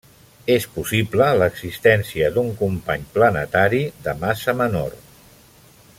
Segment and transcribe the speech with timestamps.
[0.53, 5.01] És possible l'existència d'un company planetari de massa menor.